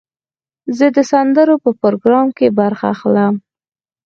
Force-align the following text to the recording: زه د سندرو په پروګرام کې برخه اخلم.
زه 0.77 0.85
د 0.95 0.97
سندرو 1.11 1.55
په 1.63 1.69
پروګرام 1.81 2.27
کې 2.37 2.47
برخه 2.59 2.85
اخلم. 2.93 3.33